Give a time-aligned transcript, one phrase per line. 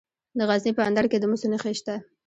[0.37, 1.95] د غزني په اندړ کې د مسو نښې شته.